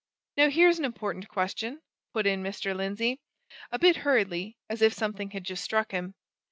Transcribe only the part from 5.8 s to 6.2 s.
him.